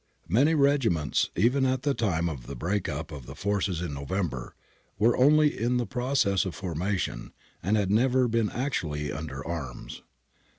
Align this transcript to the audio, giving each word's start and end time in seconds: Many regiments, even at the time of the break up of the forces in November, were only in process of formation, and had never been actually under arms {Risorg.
Many 0.27 0.55
regiments, 0.55 1.29
even 1.35 1.63
at 1.63 1.83
the 1.83 1.93
time 1.93 2.27
of 2.27 2.47
the 2.47 2.55
break 2.55 2.89
up 2.89 3.11
of 3.11 3.27
the 3.27 3.35
forces 3.35 3.83
in 3.83 3.93
November, 3.93 4.55
were 4.97 5.15
only 5.15 5.55
in 5.55 5.77
process 5.85 6.43
of 6.43 6.55
formation, 6.55 7.33
and 7.61 7.77
had 7.77 7.91
never 7.91 8.27
been 8.27 8.49
actually 8.49 9.11
under 9.11 9.45
arms 9.47 9.97
{Risorg. 9.97 10.03